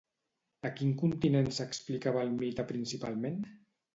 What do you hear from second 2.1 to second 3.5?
el mite principalment?